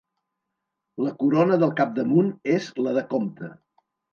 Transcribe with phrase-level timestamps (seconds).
[1.09, 3.53] La corona del capdamunt és la de comte.